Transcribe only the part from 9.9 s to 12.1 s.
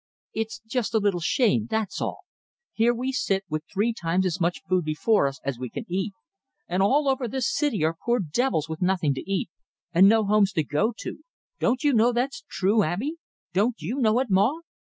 and no homes to go to don't you